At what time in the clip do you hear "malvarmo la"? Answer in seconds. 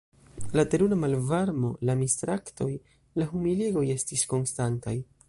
1.01-1.97